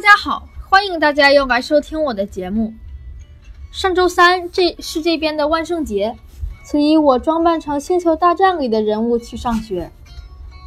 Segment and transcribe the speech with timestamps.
[0.00, 2.72] 大家好，欢迎大家又来收听我的节目。
[3.70, 6.16] 上周三这是这边的万圣节，
[6.64, 9.90] 所以我装扮成《星球大战》里的人物去上学。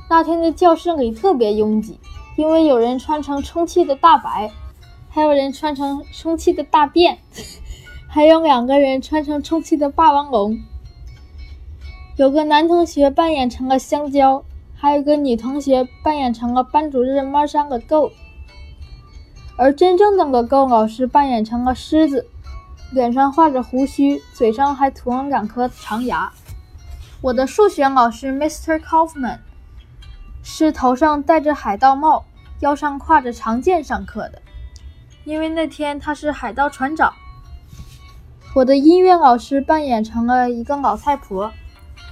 [0.08, 2.00] 那天的教室里特别拥挤，
[2.36, 4.52] 因为有人穿成充气的大白，
[5.10, 7.18] 还有人穿成充气的大便，
[8.08, 10.60] 还有两个人穿成充气的霸王龙。
[12.18, 14.46] 有个男同学扮演成了香蕉，
[14.76, 18.12] 还有个女同学扮演成了班主任猫山个狗，
[19.56, 22.28] 而真正的个狗老师扮演成了狮子，
[22.92, 26.32] 脸上画着胡须，嘴上还涂了两颗长牙。
[27.22, 28.80] 我的数学老师 Mr.
[28.80, 29.40] Kaufman
[30.42, 32.26] 是头上戴着海盗帽，
[32.60, 34.42] 腰上挎着长剑上课的，
[35.24, 37.14] 因为那天他是海盗船长。
[38.56, 41.52] 我的音乐老师扮演成了一个老太婆。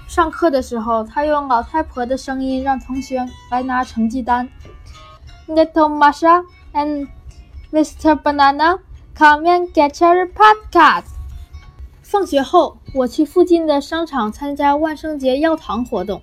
[0.08, 4.48] 上课的时候，他用老太婆的声音让同学来拿成绩单。
[5.48, 7.08] Little Masha and
[7.72, 8.22] Mr.
[8.22, 8.80] Banana
[9.16, 11.06] come and get your podcast。
[12.02, 16.22] 放学后，我去附近的商场参加万圣节要糖活动。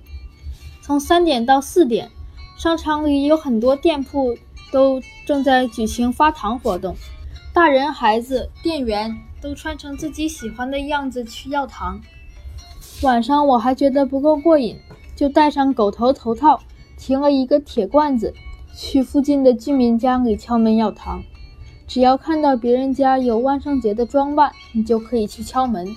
[0.82, 2.10] 从三点到四点，
[2.58, 4.36] 商场里有很多店铺
[4.70, 6.94] 都正在举行发糖活动，
[7.54, 11.98] 大人、孩子、店员都穿成自己喜欢的样子去要糖。
[13.00, 14.78] 晚上我还觉得不够过瘾，
[15.16, 16.60] 就戴上狗头头套，
[16.98, 18.34] 提了一个铁罐子，
[18.76, 21.22] 去附近的居民家里敲门要糖。
[21.88, 25.88] 只要看到别人家有万圣节的装扮，你就可以去敲门，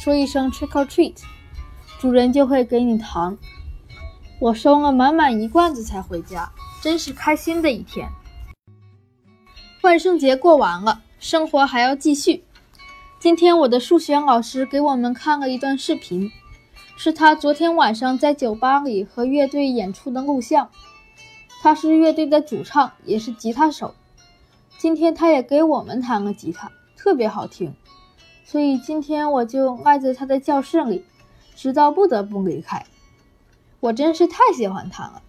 [0.00, 1.14] 说一声 “trick or treat”，
[2.00, 3.38] 主人就会给你糖。
[4.40, 6.50] 我收了满满一罐子才回家，
[6.82, 8.08] 真是开心的一天。
[9.82, 12.42] 万圣节过完了，生活还要继续。
[13.20, 16.30] 今天我的数学老师给我们看了一段视频。
[16.98, 20.70] 是他昨天晚上在酒吧里和乐队演出的录像。
[21.60, 23.94] 他是乐队的主唱，也是吉他手。
[24.78, 27.74] 今天他也给我们弹了吉他，特别好听。
[28.44, 31.04] 所以今天我就赖在他的教室里，
[31.56, 32.86] 直到不得不离开。
[33.80, 35.22] 我真是太喜欢他了。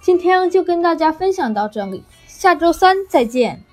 [0.00, 3.65] 今天就跟大家分享到这里，下周三再见。